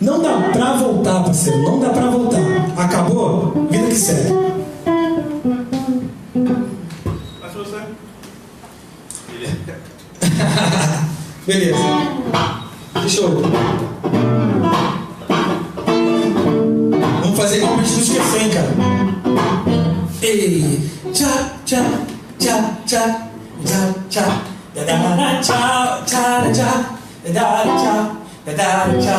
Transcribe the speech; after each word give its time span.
Não 0.00 0.22
dá 0.22 0.48
pra 0.50 0.72
voltar, 0.74 1.22
parceiro. 1.24 1.62
Não 1.62 1.78
dá 1.78 1.90
pra 1.90 2.06
voltar. 2.08 2.40
Acabou? 2.76 3.66
Vida 3.70 3.86
que 3.86 3.94
segue. 3.94 4.30
Beleza. 11.46 11.76
Eu. 13.20 13.42
Vamos 17.20 17.36
fazer 17.38 17.56
igual 17.58 17.74
pra 17.74 17.82
gente 17.82 17.92
não 17.92 18.00
esquecer, 18.02 18.42
hein, 18.42 18.50
cara. 18.50 18.68
Ei, 20.22 20.90
tchá, 21.12 21.50
tchá, 21.66 21.82
tchá, 22.38 22.70
tchá, 22.86 23.20
tchá, 24.08 24.40
da 24.74 24.82
da 24.84 25.16
da 25.16 25.40
tchá, 25.40 26.02
tchá, 26.06 26.40
da 26.40 26.52
tchá, 26.52 26.90
da 27.24 27.30
da 28.52 28.86
da 28.86 28.98
tchá, 29.00 29.18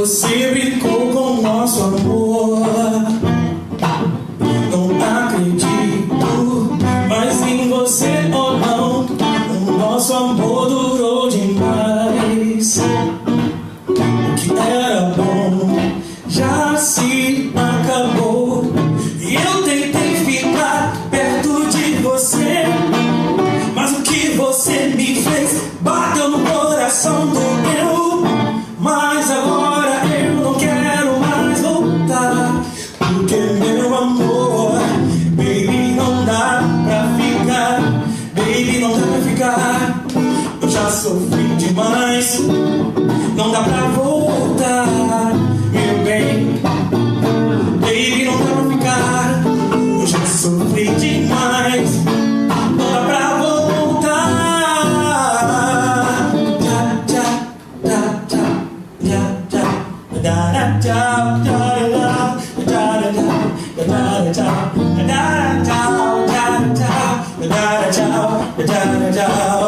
Você 0.00 0.50
brincou 0.50 1.12
com 1.12 1.38
o 1.38 1.42
nosso 1.42 1.82
amor. 1.82 2.66
Não 4.70 4.90
acredito 5.26 6.78
mais 7.06 7.42
em 7.42 7.68
você 7.68 8.30
ou 8.32 8.58
não. 8.58 9.04
O 9.04 9.78
nosso 9.78 10.14
amor 10.14 10.68
durou 10.70 11.28
demais. 11.28 12.80
O 13.86 13.92
que 14.36 14.52
era 14.52 15.12
bom 15.16 15.78
já 16.26 16.76
se 16.78 17.09
sofri 40.90 41.56
demais. 41.56 42.40
Não 43.36 43.52
dá 43.52 43.62
pra 43.62 43.82
voltar, 43.88 44.86
meu 45.70 46.04
bem. 46.04 46.60
Baby, 47.80 48.24
não 48.24 48.38
dá 48.38 48.44
pra 48.44 48.64
ficar. 48.70 49.42
Eu 50.00 50.06
já 50.06 50.18
sofri 50.26 50.86
demais. 50.96 51.90
Não 52.04 52.92
dá 52.92 53.00
pra 53.06 53.36
voltar. 53.38 54.30
Tchá, 56.58 56.80
tchá, 57.06 57.24
tchá, 57.84 58.00
tchá, 58.28 58.44
tchá, 59.00 59.20
tchá. 59.48 59.64
Tchá, 60.20 60.34
tchá, 60.34 60.34
da, 60.34 60.36
da, 60.52 60.64
tchá. 60.80 61.04
Da, 62.66 62.82
da, 63.86 64.00
tchá, 64.32 64.48
tchá, 64.96 66.50
tchá. 66.74 67.00
Da, 67.40 67.46
da, 67.48 67.88
tchá, 67.90 68.06
da, 68.58 68.64
da, 68.64 69.12
tchá. 69.12 69.59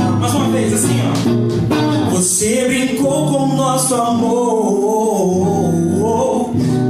Mais 0.00 0.34
uma 0.34 0.48
vez, 0.50 0.72
assim, 0.72 1.00
ó. 1.02 2.10
Você 2.10 2.66
brincou 2.66 3.28
com 3.28 3.44
o 3.44 3.56
nosso 3.56 3.94
amor. 3.94 5.74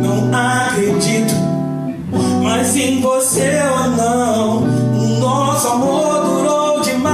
Não 0.03 0.39
acredito 0.39 1.55
mas 2.65 2.77
em 2.77 3.01
você 3.01 3.59
ou 3.71 3.91
não, 3.91 4.59
o 4.63 5.19
nosso 5.19 5.69
amor 5.69 6.25
durou 6.25 6.81
demais. 6.81 7.05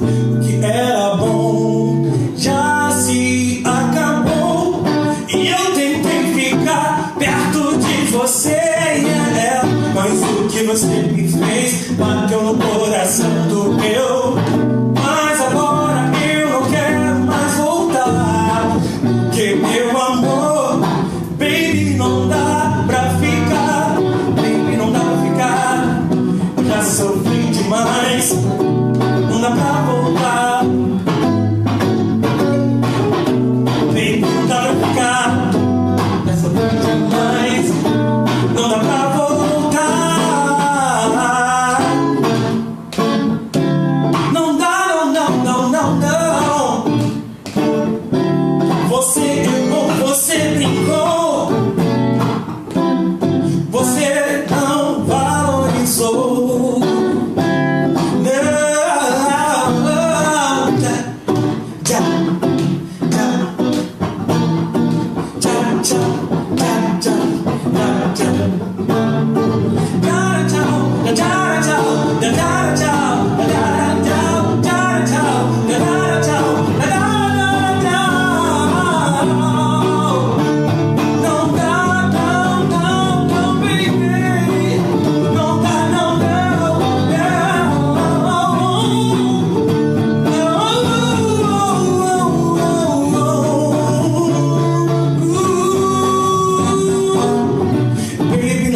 O 0.00 0.40
que 0.40 0.64
era 0.64 1.16
bom 1.16 2.06
já 2.36 2.90
se 2.90 3.62
acabou. 3.64 4.82
E 5.28 5.48
eu 5.48 5.74
tentei 5.74 6.34
ficar 6.34 7.14
perto 7.18 7.78
de 7.78 8.10
você, 8.10 8.50
yeah, 8.50 9.62
mas 9.94 10.22
o 10.22 10.48
que 10.48 10.64
você 10.64 10.86
me 10.86 11.28
fez 11.28 11.92
bateu 11.92 12.42
no 12.42 12.54
coração 12.58 13.37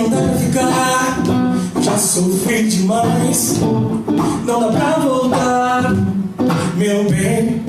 não. 0.02 0.10
Dá 0.10 0.16
pra 0.16 0.38
ficar. 0.38 1.22
Já 1.82 1.98
sofri 1.98 2.68
demais. 2.68 3.60
Não 4.44 4.60
dá 4.60 4.78
pra 4.78 4.98
voltar. 4.98 5.94
Meu 6.76 7.04
bem, 7.04 7.62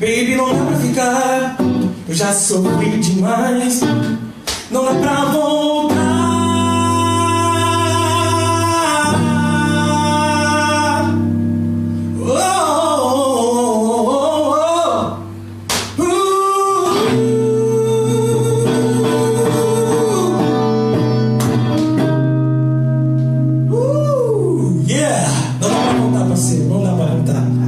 baby, 0.00 0.36
não 0.36 0.54
dá 0.54 0.64
pra 0.64 0.76
ficar. 0.76 1.56
Eu 2.08 2.14
já 2.14 2.32
sofri 2.32 2.98
demais. 2.98 3.80
Não 4.70 4.84
dá 4.84 4.94
pra 4.94 5.24
voltar. 5.26 5.99